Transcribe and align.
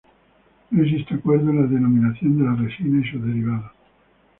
No 0.71 0.81
existe 0.83 1.13
acuerdo 1.13 1.51
en 1.51 1.61
la 1.61 1.67
denominación 1.67 2.35
de 2.39 2.45
la 2.45 2.55
resina 2.55 3.05
y 3.05 3.11
sus 3.11 3.23
derivados. 3.23 3.71